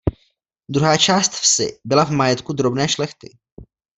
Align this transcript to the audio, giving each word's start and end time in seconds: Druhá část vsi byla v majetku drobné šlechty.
Druhá 0.71 0.97
část 0.97 1.31
vsi 1.31 1.79
byla 1.85 2.05
v 2.05 2.11
majetku 2.11 2.53
drobné 2.53 2.89
šlechty. 2.89 3.29